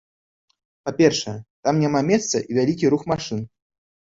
Па-першае, 0.87 1.35
там 1.67 1.75
няма 1.83 2.01
месца 2.09 2.37
і 2.49 2.59
вялікі 2.59 2.85
рух 2.95 3.03
машын. 3.13 3.39